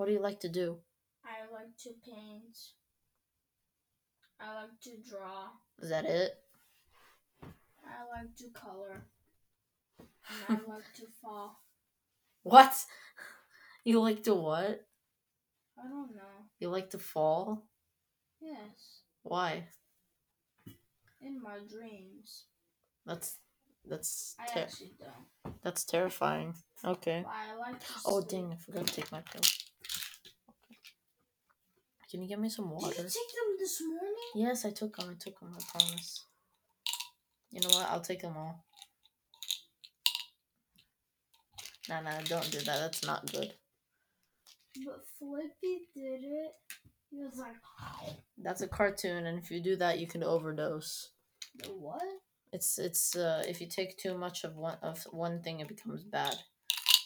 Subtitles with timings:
[0.00, 0.78] What do you like to do?
[1.26, 2.56] I like to paint.
[4.40, 5.50] I like to draw.
[5.82, 6.38] Is that it?
[7.84, 9.02] I like to color.
[9.98, 11.60] And I like to fall.
[12.44, 12.72] What?
[13.84, 14.86] You like to what?
[15.78, 16.48] I don't know.
[16.60, 17.66] You like to fall?
[18.40, 19.02] Yes.
[19.22, 19.64] Why?
[21.20, 22.44] In my dreams.
[23.04, 23.36] That's
[23.86, 25.54] that's I ter- actually don't.
[25.62, 26.54] that's terrifying.
[26.84, 27.22] Okay.
[27.26, 28.28] I like to Oh sleep.
[28.30, 28.52] dang!
[28.52, 29.42] I forgot to take my pill.
[32.10, 32.88] Can you get me some Did water?
[32.88, 34.14] you take them this morning?
[34.34, 35.10] Yes, I took them.
[35.10, 35.54] I took them.
[35.56, 36.24] I promise.
[37.50, 37.88] You know what?
[37.90, 38.64] I'll take them all.
[41.88, 42.66] Nah, nah, don't do that.
[42.78, 43.52] That's not good.
[44.84, 46.52] But Flippy did it.
[47.10, 47.56] He was like,
[48.38, 51.10] That's a cartoon, and if you do that, you can overdose.
[51.56, 52.02] the what?
[52.52, 56.02] It's it's uh if you take too much of one of one thing, it becomes
[56.02, 56.34] bad.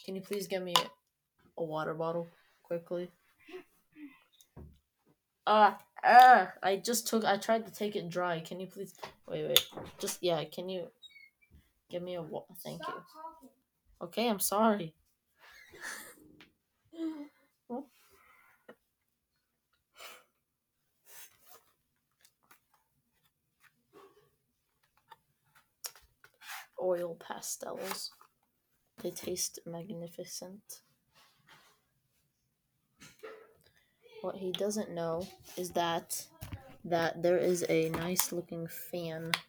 [0.05, 0.73] Can you please get me
[1.57, 2.27] a water bottle
[2.63, 3.09] quickly?
[5.47, 6.53] Ah, ah!
[6.63, 7.23] I just took.
[7.25, 8.39] I tried to take it dry.
[8.39, 8.93] Can you please?
[9.27, 9.67] Wait, wait.
[9.99, 10.43] Just yeah.
[10.45, 10.87] Can you
[11.89, 12.85] give me a wa- Thank you.
[12.93, 13.49] Talking.
[14.01, 14.93] Okay, I'm sorry.
[26.81, 28.11] Oil pastels.
[29.01, 30.81] They taste magnificent.
[34.25, 36.25] What he doesn't know is that
[36.83, 39.31] that there is a nice looking fan.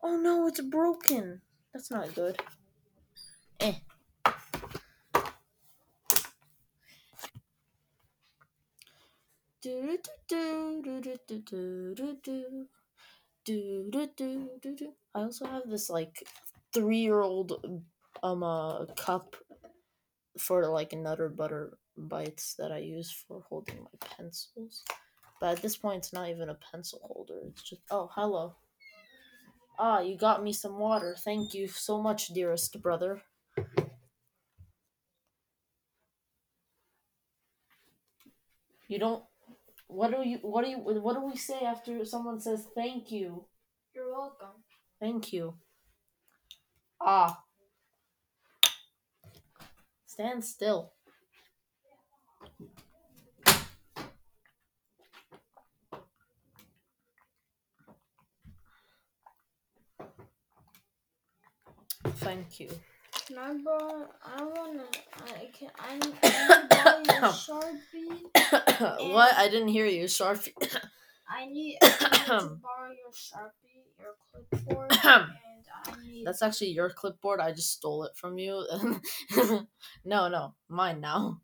[0.00, 1.40] Oh no, it's broken.
[1.72, 2.40] That's not good.
[3.60, 3.74] Eh.
[15.14, 16.22] I also have this like
[16.72, 17.82] three year old
[18.22, 19.34] um uh, cup
[20.38, 24.84] for like nutter butter bites that I use for holding my pencils.
[25.40, 27.40] But at this point, it's not even a pencil holder.
[27.48, 28.56] It's just oh hello.
[29.78, 31.14] Ah, you got me some water.
[31.16, 33.22] Thank you so much, dearest brother.
[38.88, 39.22] You don't.
[39.86, 40.38] What do you?
[40.42, 40.78] What do you?
[40.78, 43.44] What do we say after someone says thank you?
[43.94, 44.64] You're welcome.
[45.00, 45.54] Thank you.
[47.00, 47.42] Ah.
[50.06, 50.94] Stand still.
[62.28, 62.68] Thank you.
[63.26, 64.06] Can I borrow?
[64.22, 64.84] I wanna.
[65.40, 65.70] I can.
[65.78, 66.20] I need
[66.68, 69.12] borrow your sharpie.
[69.14, 69.34] what?
[69.34, 70.04] I didn't hear you.
[70.04, 70.52] Sharpie.
[71.30, 75.24] I need, I need to borrow your sharpie, your clipboard, and
[75.86, 76.26] I need.
[76.26, 77.40] That's actually your clipboard.
[77.40, 78.62] I just stole it from you.
[80.04, 81.40] no, no, mine now.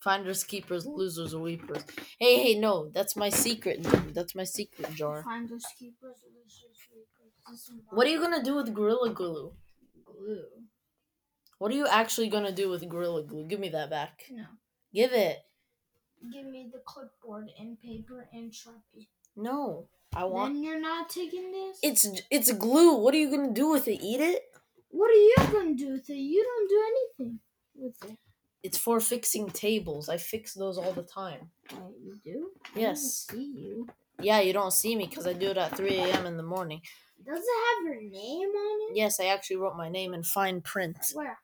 [0.00, 1.84] Finders, keepers, losers, weepers.
[2.18, 3.86] Hey, hey, no, that's my secret.
[4.12, 5.22] That's my secret jar.
[5.22, 7.70] Finders, keepers, losers, weepers.
[7.90, 9.52] What are you gonna do with Gorilla Glue?
[10.18, 10.44] Glue?
[11.58, 13.46] What are you actually gonna do with Gorilla Glue?
[13.46, 14.24] Give me that back.
[14.30, 14.44] No.
[14.92, 15.38] Give it.
[16.32, 19.08] Give me the clipboard and paper and sharpie.
[19.36, 20.54] No, I want.
[20.54, 21.78] Then you're not taking this.
[21.82, 22.96] It's it's glue.
[22.96, 24.00] What are you gonna do with it?
[24.02, 24.42] Eat it?
[24.90, 26.14] What are you gonna do with it?
[26.14, 27.40] You don't do anything
[27.74, 28.18] with it.
[28.62, 30.08] It's for fixing tables.
[30.08, 31.50] I fix those all the time.
[31.74, 32.50] Oh, you do?
[32.74, 33.26] Yes.
[33.28, 33.86] I don't see you.
[34.20, 36.24] Yeah, you don't see me because I do it at 3 a.m.
[36.24, 36.80] in the morning.
[37.24, 38.96] Does it have your name on it?
[38.96, 41.38] Yes, I actually wrote my name in fine print Where?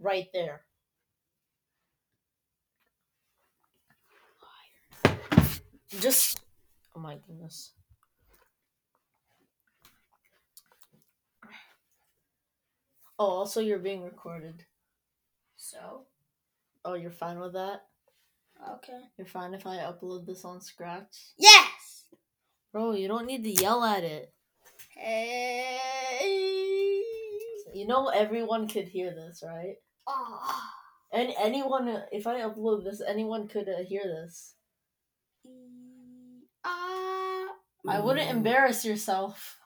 [0.00, 0.62] right there.
[6.00, 6.40] Just,
[6.94, 7.72] oh my goodness.
[13.18, 14.64] Oh, also, you're being recorded.
[15.56, 16.06] So.
[16.84, 17.86] Oh, you're fine with that?
[18.70, 19.00] Okay.
[19.16, 21.32] You're fine if I upload this on Scratch?
[21.36, 22.04] Yes.
[22.72, 24.32] Bro, you don't need to yell at it.
[24.98, 25.78] Hey.
[27.72, 29.76] You know everyone could hear this, right?
[30.06, 30.72] Ah.
[31.12, 34.54] And anyone, if I upload this, anyone could uh, hear this.
[36.64, 37.46] Ah.
[37.86, 39.58] I wouldn't embarrass yourself.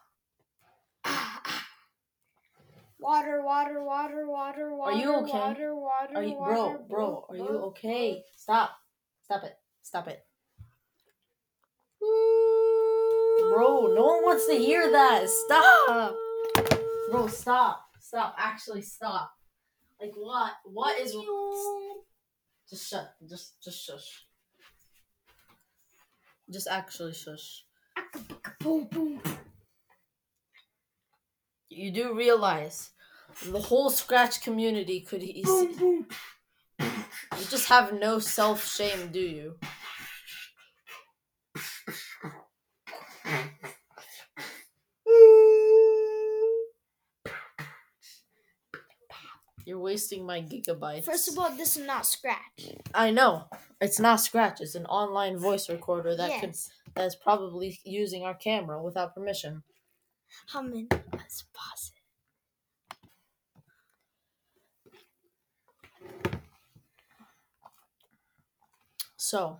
[3.00, 4.96] Water, water, water, water, water.
[4.96, 5.32] you okay?
[5.32, 8.22] Water, water, Are you, water, bro, bro, are you okay?
[8.36, 8.70] Stop.
[9.24, 9.58] Stop it.
[9.82, 10.24] Stop it.
[13.52, 15.28] Bro, no one wants to hear that.
[15.28, 16.16] Stop.
[17.10, 17.86] Bro, stop.
[18.00, 18.34] Stop.
[18.38, 19.30] Actually, stop.
[20.00, 20.52] Like what?
[20.64, 21.14] What is
[22.70, 23.14] Just shut.
[23.28, 24.24] Just just shush.
[26.50, 27.64] Just actually shush.
[31.68, 32.90] You do realize
[33.44, 36.06] the whole scratch community could e- boom.
[36.80, 39.56] You just have no self shame, do you?
[49.64, 51.04] You're wasting my gigabytes.
[51.04, 52.74] First of all, this is not Scratch.
[52.94, 53.44] I know.
[53.80, 54.60] It's not Scratch.
[54.60, 56.56] It's an online voice recorder that could
[56.94, 59.62] that's probably using our camera without permission.
[60.48, 60.88] How many?
[61.12, 62.02] Let's pause it.
[69.16, 69.58] So,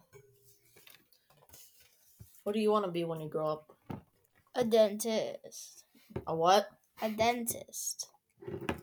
[2.43, 3.77] what do you want to be when you grow up?
[4.55, 5.85] A dentist.
[6.27, 6.69] A what?
[7.01, 8.09] A dentist.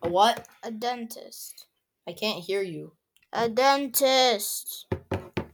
[0.10, 0.48] A what?
[0.64, 1.68] A dentist.
[2.08, 2.94] I can't hear you.
[3.32, 4.88] A dentist.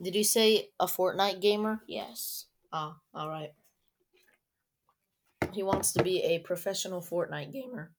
[0.01, 1.81] Did you say a Fortnite gamer?
[1.87, 2.45] Yes.
[2.71, 3.51] Ah, all right.
[5.51, 7.91] He wants to be a professional Fortnite gamer.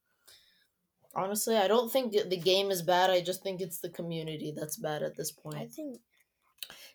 [1.15, 3.11] Honestly, I don't think the game is bad.
[3.11, 5.57] I just think it's the community that's bad at this point.
[5.57, 5.99] I think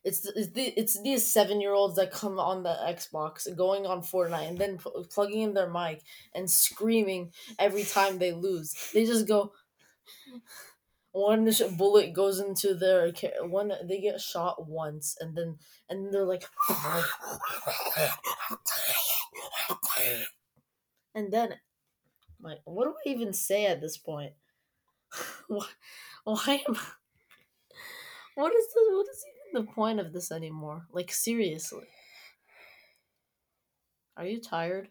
[0.04, 4.02] It's it's, the, it's these seven year olds that come on the Xbox going on
[4.02, 6.02] Fortnite and then pl- plugging in their mic
[6.34, 8.74] and screaming every time they lose.
[8.94, 9.52] They just go.
[11.14, 13.12] One bullet goes into their
[13.42, 13.74] one.
[13.84, 15.58] They get shot once and then
[15.90, 16.46] and they're like,
[21.14, 21.56] and then,
[22.42, 24.32] like, what do I even say at this point?
[25.50, 25.66] why?
[26.24, 26.78] Why am?
[28.36, 28.82] What is the?
[28.92, 30.86] What is even the point of this anymore?
[30.92, 31.88] Like seriously.
[34.18, 34.90] Are you tired?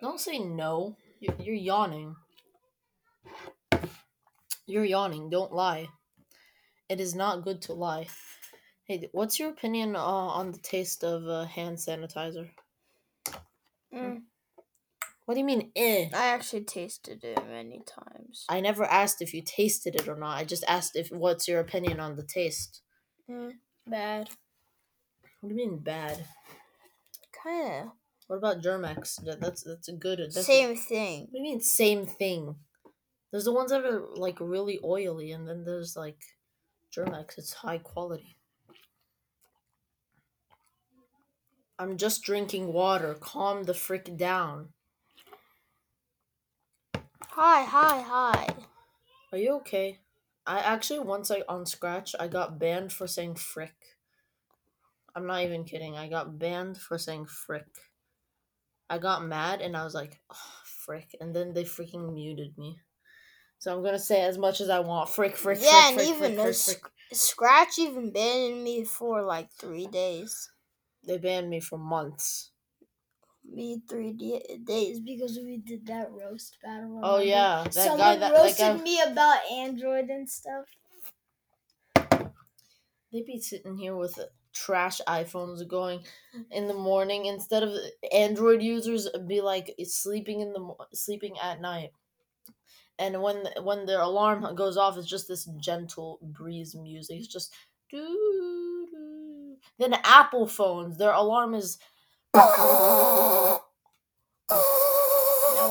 [0.00, 0.96] Don't say no.
[1.20, 2.16] You- You're yawning.
[4.66, 5.30] You're yawning.
[5.30, 5.88] Don't lie.
[6.88, 8.08] It is not good to lie.
[8.84, 12.50] Hey, what's your opinion uh, on the taste of uh, hand sanitizer?
[13.94, 14.22] mm,
[15.24, 16.08] What do you mean, eh?
[16.12, 18.44] I actually tasted it many times.
[18.48, 20.36] I never asked if you tasted it or not.
[20.36, 22.82] I just asked if what's your opinion on the taste.
[23.30, 23.52] Mm,
[23.86, 24.30] bad.
[25.40, 26.24] What do you mean bad?
[27.42, 27.90] Kind of.
[28.26, 29.16] What about Germ-X?
[29.24, 30.18] That- That's that's a good.
[30.18, 31.22] That's same thing.
[31.22, 32.56] What do you mean same thing?
[33.30, 36.18] There's the ones that are like really oily, and then there's like
[36.90, 37.38] Germ-X.
[37.38, 38.36] It's high quality.
[41.78, 43.14] I'm just drinking water.
[43.18, 44.68] Calm the frick down.
[47.36, 48.46] Hi, hi, hi.
[49.32, 49.98] Are you okay?
[50.46, 53.98] I actually once I on Scratch I got banned for saying frick.
[55.14, 55.96] I'm not even kidding.
[55.96, 57.90] I got banned for saying frick.
[58.88, 62.80] I got mad and I was like, oh, frick, and then they freaking muted me.
[63.58, 65.10] So I'm gonna say as much as I want.
[65.10, 66.82] Frick, frick, Yeah, frick, and frick, even frick, frick.
[67.12, 70.50] Scratch even banned me for like three days.
[71.04, 72.51] They banned me for months.
[73.52, 77.00] Me three d- days because we did that roast battle.
[77.02, 77.24] Oh remember?
[77.24, 78.16] yeah, that Someone guy.
[78.16, 78.82] That, that roasted guy.
[78.82, 80.64] me about Android and stuff.
[83.12, 84.18] They'd be sitting here with
[84.54, 86.00] trash iPhones going
[86.50, 87.74] in the morning instead of
[88.12, 91.90] Android users be like sleeping in the sleeping at night.
[92.98, 97.18] And when when their alarm goes off, it's just this gentle breeze music.
[97.18, 97.52] It's just
[97.90, 99.56] doo doo.
[99.78, 101.78] Then Apple phones, their alarm is
[102.34, 103.60] No,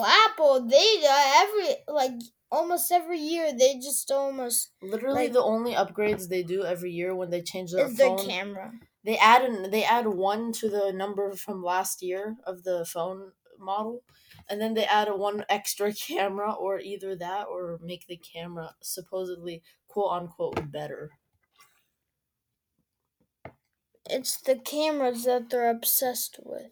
[0.05, 2.11] Apple, they uh, every like
[2.51, 7.15] almost every year they just almost literally Like- the only upgrades they do every year
[7.15, 8.27] when they change their is their phone.
[8.27, 8.73] camera.
[9.03, 13.31] they add an, they add one to the number from last year of the phone
[13.59, 14.03] model
[14.49, 18.75] and then they add a one extra camera or either that or make the camera
[18.81, 21.11] supposedly quote unquote better
[24.09, 26.71] It's the cameras that they're obsessed with.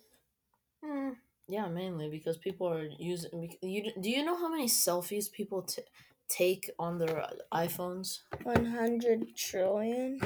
[0.84, 1.12] Hmm.
[1.48, 5.82] yeah mainly because people are using you do you know how many selfies people t-
[6.30, 10.22] take on their iphones One hundred trillion.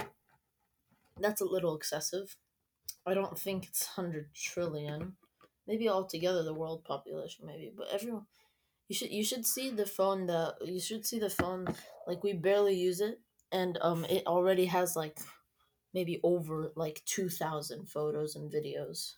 [1.20, 2.36] that's a little excessive
[3.06, 5.14] i don't think it's 100 trillion
[5.68, 8.26] maybe altogether the world population maybe but everyone
[8.90, 11.66] you should you should see the phone that you should see the phone
[12.08, 13.20] like we barely use it
[13.52, 15.18] and um it already has like
[15.94, 19.16] maybe over like 2000 photos and videos.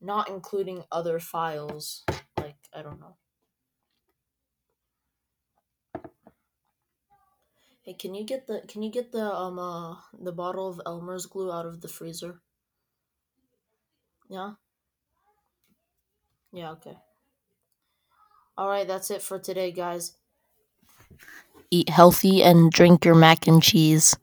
[0.00, 2.04] Not including other files
[2.38, 3.16] like i don't know.
[7.82, 11.26] Hey can you get the can you get the um uh the bottle of elmer's
[11.26, 12.40] glue out of the freezer?
[14.28, 14.54] Yeah?
[16.52, 16.98] Yeah okay.
[18.58, 20.16] All right that's it for today guys.
[21.70, 24.16] Eat healthy and drink your mac and cheese